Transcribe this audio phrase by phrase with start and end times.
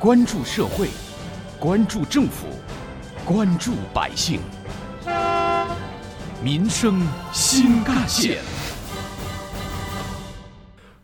[0.00, 0.88] 关注社会，
[1.58, 2.46] 关注政府，
[3.22, 4.40] 关注百姓，
[6.42, 8.38] 民生新干线。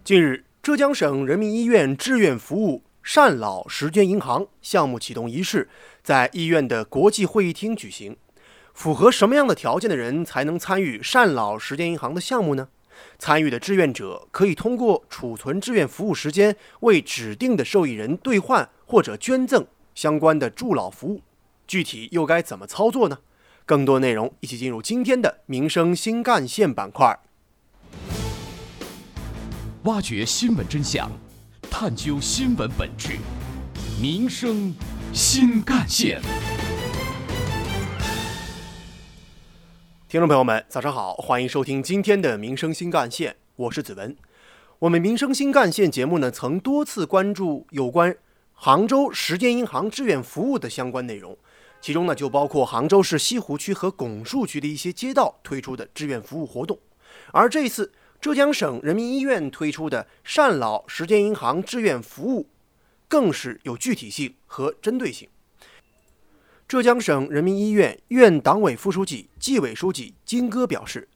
[0.02, 5.68] 近日，浙江省人民医院志愿服务善老时间银行项目启动仪式
[6.02, 8.16] 在医院的国际会议厅举行。
[8.72, 12.68] 符合什么样的条件的人才能参与善老时间银行的项目呢？
[13.18, 21.20] 参与的志愿者可以通过储存志愿服务时间，为指定的受益人兑换或者捐赠相关的助老服务。
[21.66, 23.18] 具体又该怎么操作呢？
[23.66, 27.18] 更多内容，一起进入今天的民生新干线板块。
[29.82, 31.10] 挖掘新闻真相，
[31.68, 33.18] 探究新闻本质，
[34.00, 34.72] 民生
[35.12, 36.22] 新干线。
[40.08, 44.16] 听众朋友们，早上好，欢迎收听今天的民生新干线，我是子文。
[44.78, 48.16] 我们民生新干线节目呢，曾多次关注有关
[48.56, 51.38] 杭州时间银行志愿服务的相关内容，
[51.80, 56.76] 其中呢就包括杭州市西湖区和拱墅区的一些街道推出的志愿服务活动，
[57.32, 57.92] 而这一次。
[58.18, 62.48] 浙江省人民医院推出的善老时间银行志愿服务，
[63.06, 65.28] 更是有具体性和针对性。
[66.66, 71.06] 浙江省人民医院院党委副书记、纪委书记金戈表示，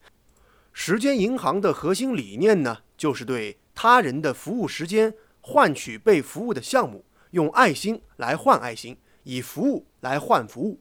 [0.74, 10.80] 时间银行的核心理念呢，就是对他人的服务时间换取被服务的项目，用爱心来换爱心，以服务来换服务。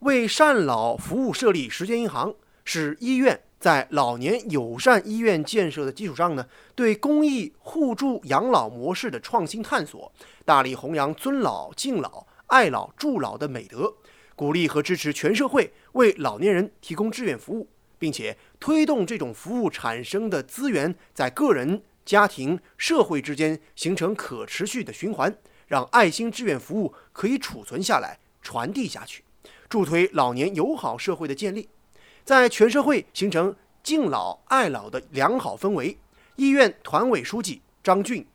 [0.00, 3.40] 为善老服务设立时间银行，是医院。
[3.60, 10.12] 在老年友善医院建设的基础上呢，对公益互助养老模式的创新探索，
[10.44, 13.94] 大力弘扬尊老敬老、爱老助老的美德，
[14.36, 17.66] 鼓励和支持全社会为老年人提供志愿服务，
[17.98, 25.34] 并且推动这种服务产生的资源在个人、家庭、社会之间形成可持续的循环，
[25.66, 29.24] 让爱心志愿服务可以储存下来、传递下去，
[29.68, 31.68] 助推老年友好社会的建立。
[32.24, 35.98] 在全社会形成敬老爱老的良好氛围。
[36.36, 38.26] 医院团委书记张俊，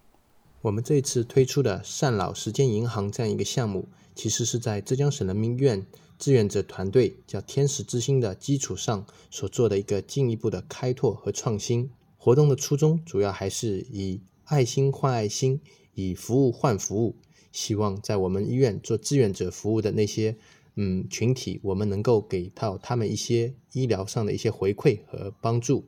[0.62, 5.86] 我们这次推出的善老时间银行这样一个项目，其实是在浙江省人民医院
[6.18, 11.92] 志愿者团队叫天使之心的基础上所做的一个进一步的开拓和创新。
[12.18, 15.60] 活动的初衷主要还是以爱心换爱心，
[15.94, 17.16] 以服务换服务，
[17.52, 20.36] 希望在我们医院做志愿者服务的那些。
[20.82, 25.84] 嗯，群体我们能够给到他们一些医疗上的一些回馈和帮助。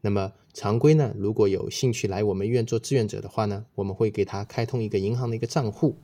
[0.00, 5.98] 那么常规呢，如果有兴趣来我们医院做志愿者的话呢，我们会给他开通一个银行的一个账户。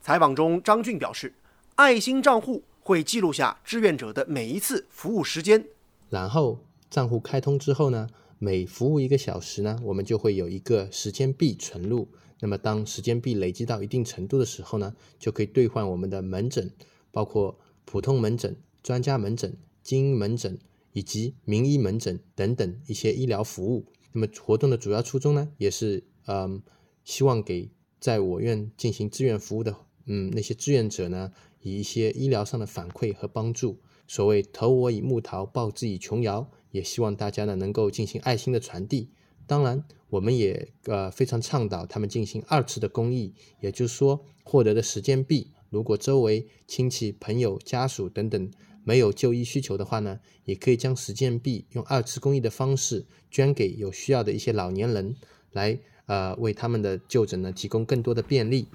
[0.00, 1.32] 采访中，张俊表示，
[1.76, 5.64] 爱心账户会记录下志愿者的每一次服务时间。
[6.10, 6.58] 然后
[6.90, 8.08] 账户开通之后呢，
[8.38, 12.08] 每服务一个小时呢，我们就会有一个时间币存入。
[12.40, 16.70] 那么当时间币累积到一定程度的时候呢，就可以兑换我们的门诊。
[17.10, 20.58] 包括普通门诊、专家门诊、精英门诊
[20.92, 23.86] 以及名医门诊等等一些医疗服务。
[24.12, 26.60] 那么活动的主要初衷呢，也是嗯，
[27.04, 33.78] 希望给在我院进行志愿服务的嗯那些志愿者呢，以一些医疗上的反馈和帮助。
[34.08, 39.08] 所谓投我以木桃，报之以琼瑶，也希望大家呢能够进行爱心的传递。
[39.46, 45.52] 当然，我们也呃非常倡导他们进行二次的公益，也就是说获得的时间币。
[45.70, 48.50] 如果周围亲戚、朋友、家属等等
[48.82, 55.14] 没有就医需求的话呢，也可以将时间币用二次公益的方式捐给有需要的一些老年人，
[55.52, 58.66] 来呃为他们的就诊呢提供更多的便利。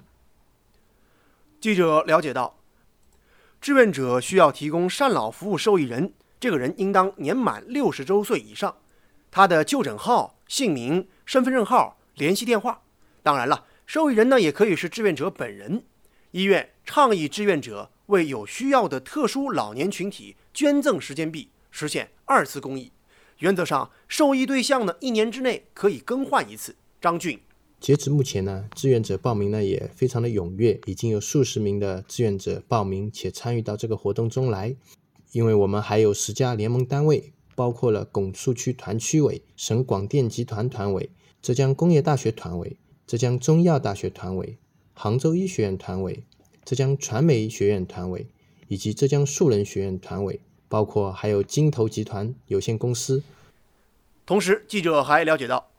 [1.60, 2.60] 记者了解到，
[3.60, 8.78] 志愿者需要提供善老服务受益人，这个人应当年满六十周岁以上，
[9.30, 12.82] 他的就诊号、姓名、身份证号、联系电话。
[13.22, 15.84] 当然了，受益人呢也可以是志愿者本人。
[16.32, 22.92] 医院倡议志愿者为有需要的特殊老年群体捐赠时间币，实现二次公益。
[23.40, 26.76] 原则上，受益对象呢一年之内可以更换一次。
[27.02, 27.40] 张俊，
[27.80, 34.76] 截止目前呢，志愿者报名呢也非常的踊跃，已经有数十名的志愿者报名且参与到这个活动中来。
[35.32, 41.10] 因为我们还有十家联盟单位，包括了拱墅区团区委、省广电集团团委、
[41.42, 44.58] 浙江工业大学团委、浙江中医药大学团委。
[45.02, 46.26] 杭州医学院团委、
[46.66, 48.28] 浙江传媒学院团委
[48.68, 53.24] 以及浙江树人学院团委，包括还有金投集团有限公司。
[54.26, 55.70] 同时，记者还了解到，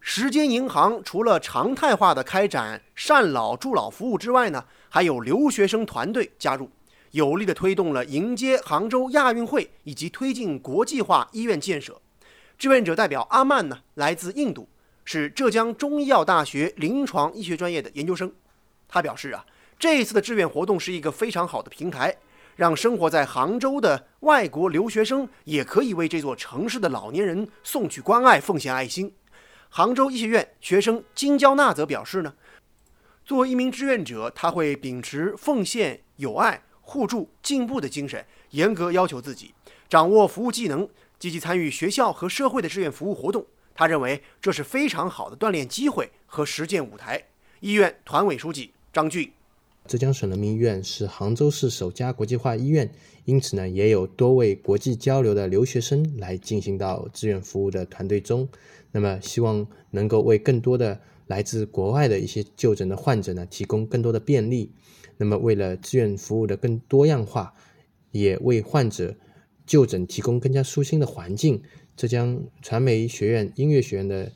[0.00, 6.70] 时间银行除了常态化的开展善老助老服务之外呢，还有留学生团队加入，
[7.14, 12.02] 有力地推动了迎接杭州亚运会以及推进国际化医院建设。
[12.58, 14.68] 志愿者代表阿曼呢，来自印度，
[15.04, 18.32] 是浙江中医药大学临床医学专业的研究生。
[18.88, 19.46] 他表示啊，
[19.78, 22.16] 这一次的志愿活动是一个非常好的平台，
[22.56, 29.14] 让生活在杭州的外国留学生也可以为这座城市的老年人送去关爱、奉献爱心。
[29.68, 32.34] 杭州医学院学生金娇娜则表示呢，
[33.24, 39.52] 作为一名志愿者，他会秉持奉献、友爱、互助、进步的精神，严格要求自己，
[39.88, 40.88] 掌握服务技能，
[41.18, 43.44] 积极参与学校和社会的志愿服务活动。
[43.74, 47.20] 他认为这是非常好的锻炼机会和实践舞台。
[47.60, 49.32] 医院团委书记张俊。
[49.86, 52.90] 浙江省人民医院是杭州市首家国际化医院，
[53.24, 58.48] 因此呢，也有多位国际交流的留学生来进行到志愿服务的团队中。
[58.92, 64.70] 那么，希望能够为更多的来自国外的一些就诊的患者呢，提供更多的便利。
[65.16, 67.54] 那么，为了志愿服务的更多样化，
[68.10, 69.14] 也为患者
[69.66, 71.62] 就诊提供更加舒心的环境。
[71.96, 74.32] 浙江传媒学院音乐学院的。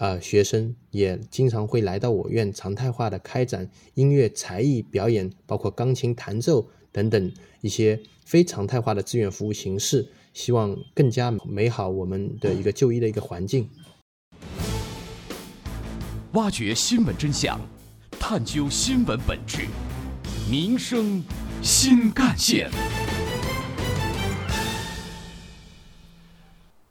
[0.00, 13.68] 呃，学生也经常会来到我院，常态化的开展音乐才艺表演，包括钢琴弹奏等等一些非常态化的志愿服务形式，希望更加美好我们的一个就医的一个环境。
[16.32, 17.60] 挖掘新闻真相，
[18.12, 19.66] 探究新闻本质，
[20.50, 21.22] 民生
[21.62, 22.68] 新干线。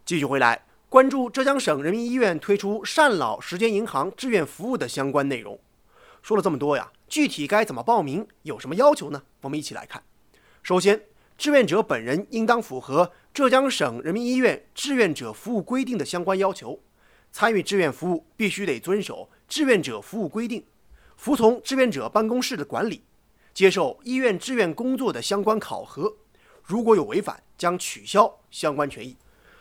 [0.05, 0.61] 继续回来。
[0.87, 5.59] 关注浙江省人民医院推出善老时间银行志愿服务的相关内容。
[6.21, 9.23] 说了这么多呀，具体该怎么报名，有什么要求呢？
[9.41, 10.01] 我们一起来看。
[10.63, 11.01] 首先，
[11.37, 16.79] 志愿者本人应当符合浙江省人民医院志愿者服务规定的相关要求，
[17.33, 20.65] 参与志愿服务必须得遵守志愿者服务规定，
[21.17, 23.03] 服从志愿者办公室的管理，
[23.53, 26.15] 接受医院志愿工作的相关考核。
[26.63, 29.17] 如果有违反，将取消相关权益。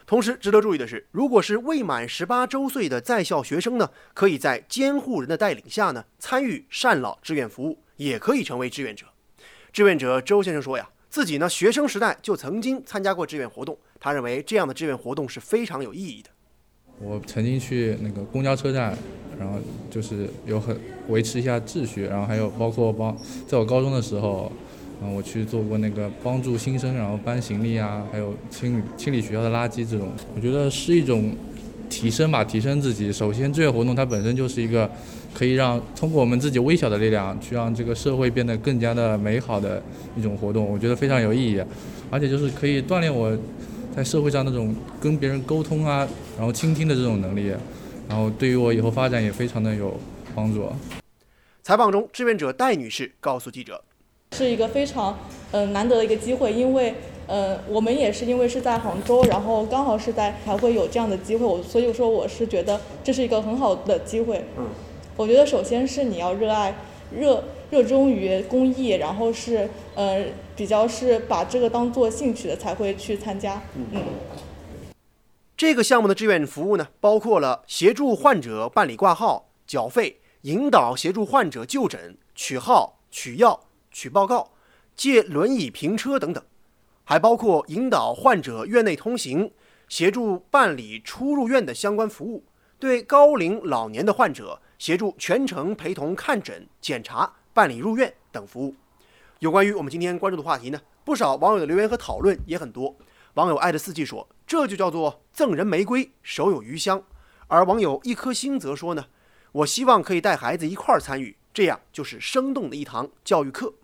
[0.07, 9.07] 同时，值得注意的是，如果是未满十八周岁的在校学生呢，可以在监护人的带领下呢，参与善老志愿服务，也可以成为志愿者。
[9.71, 16.31] 志愿者周先生说呀，自己呢学生时代就曾经参加过志愿活动，他认为这样的志愿活动是非常有意义的。
[17.03, 18.97] 我曾经去那个公交车站，
[19.39, 19.59] 然后
[19.91, 20.77] 就是有很
[21.09, 23.17] 维持一下秩序，然后还有包括帮
[23.47, 24.51] 在我高中的时候。
[25.01, 31.31] 嗯，我去做过那个帮助新生，然后搬行李啊，还有清理清理学校的垃圾这种，我觉得是一种
[31.89, 33.13] 提升吧，提升自己。
[33.13, 34.91] 首先，志愿活动它本身就是一个
[35.33, 39.81] 可以让通过我们自己微小的力量，去让这个社会变得更加的美好的
[40.17, 41.63] 一种活动，我觉得非常有意义。
[42.11, 43.31] 而且就是可以锻炼我
[43.99, 46.07] 在社会上那种跟别人沟通啊，
[46.37, 47.53] 然后倾听的这种能力，
[48.09, 49.93] 然后对于我以后发展也非常的有
[50.37, 50.71] 帮助。
[51.65, 53.83] 采访中，志愿者戴女士告诉记者。
[54.37, 55.19] 是一个非常
[55.51, 56.95] 嗯难得的一个机会，因为
[57.27, 64.45] 呃我们也是因为是在杭州，然后刚好是在才会有这样的机会，我所以说我是觉得这是一个很好的机会。
[64.57, 64.69] 嗯，
[65.17, 66.73] 我觉得首先是你要热爱
[67.11, 70.25] 热热衷于公益，然后是呃
[70.57, 73.63] 比较是把这个当做兴趣的才会去参加。
[73.75, 74.03] 嗯，
[75.57, 83.61] 这个项目的志愿服务呢，包括了协助患者办理挂号、缴费、引导协助患者就诊、取号、取药。
[83.91, 84.51] 取报告、
[84.95, 86.45] 借轮椅平车等等，
[87.05, 89.51] 还包括引导患者院内通行、
[89.89, 92.45] 协助办理出入院的相关服务；
[92.79, 98.75] 对高龄老年的患者，协助全程陪同看诊、检查、办理入院等服务。
[99.41, 102.97] 有关于我们今天关注的话题呢，不少网友的留言和讨论也很多。
[103.35, 107.03] 网友爱的四季说：“这就叫做赠人玫瑰，手有余香。”
[107.47, 109.07] 而网友一颗心则说：“呢，
[109.53, 113.75] 我希望可以带孩子一块儿参与，这样就是生动的一堂教育课。”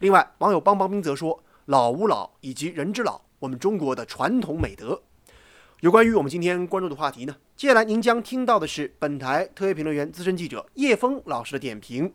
[0.00, 5.02] 另外，网友邦邦兵则说：“老吾老以及人之老，我们中国的传统美德。”
[5.84, 12.10] 有关于我们今天关注的话题呢，接下来您将听到的是本台特约评论员、资深记者叶峰老师的点评。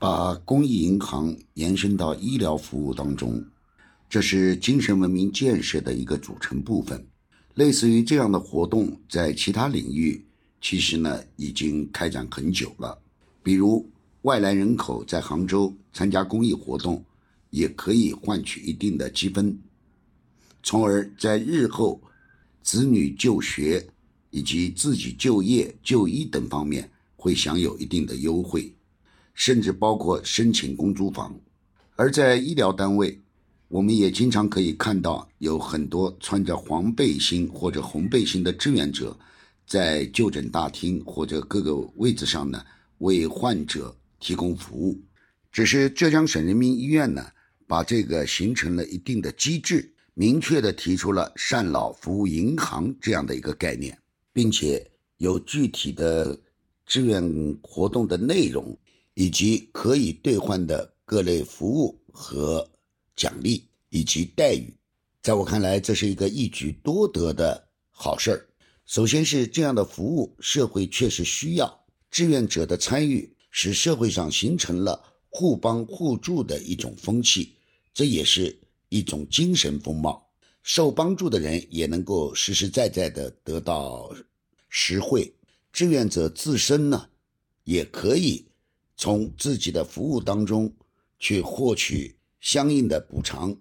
[0.00, 3.40] 把公益银行延伸到医疗服务当中，
[4.08, 7.06] 这是精神文明建设的一个组成部分。
[7.54, 10.20] 类似于这样的活动，在其他领域
[10.60, 12.98] 其实呢已经开展很久了，
[13.44, 13.88] 比如。
[14.22, 17.04] 外来人口在杭州参加公益活动，
[17.50, 19.56] 也可以换取一定的积分，
[20.64, 22.00] 从而在日后
[22.62, 23.86] 子女就学
[24.30, 28.72] 以及自己就业、就医等方面会享有一定的优惠，
[29.34, 31.34] 甚至包括申请公租房。
[31.96, 33.18] 而在医疗单位，
[33.68, 39.18] 我们也经常可以看到有很多穿着黄背心或者红背心的志愿者，
[39.66, 42.64] 在就诊大厅或者各个位置上呢，
[42.98, 43.96] 为患者。
[44.24, 45.02] 提供服务，
[45.50, 47.26] 只是浙江省人民医院呢，
[47.66, 53.98] 把这个形成了一定的机制，明确的提出了善老服务银行这样的一个概念，
[54.32, 56.38] 并且有具体的
[56.84, 58.76] 志愿活动的内容
[59.14, 62.68] 以及可以兑换的各类服务和
[63.16, 64.74] 奖励以及待遇。
[65.22, 68.48] 在我看来，这是一个一举多得的好事儿。
[68.84, 77.54] 首先是这样的服务，社会确实需要志愿者的参与，使社会上形成了互帮互助的一种风气，
[77.94, 78.58] 这也是
[78.92, 80.28] 一种精神风貌。
[80.62, 84.14] 受帮助的人也能够实实在在的得到
[84.68, 85.34] 实惠，
[85.72, 87.08] 志愿者自身呢，
[87.64, 88.46] 也可以
[88.96, 90.72] 从自己的服务当中
[91.18, 93.56] 去获取相应的补偿。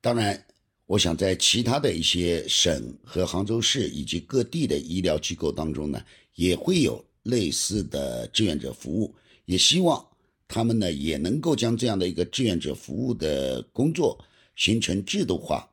[0.00, 0.42] 当然，
[0.86, 6.02] 我想在其他的一些省和杭州市以及各地的医疗机构当中呢，
[6.34, 9.14] 也会有类似的志愿者服务，
[9.44, 10.02] 也希望
[10.48, 14.18] 他们呢也能够将这样的一个志愿者服务的工作
[14.56, 15.68] 形成制度化。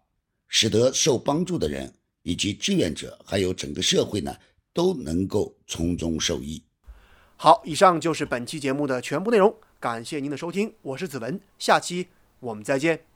[0.52, 1.94] 使得受帮助的人
[2.24, 4.36] 以及志愿者，还有整个社会呢，
[4.74, 6.64] 都能够从中受益。
[7.36, 12.08] 好，以上就是本期节目的全部内容，感谢您的收听，我是子文，下期
[12.40, 13.09] 我们再见。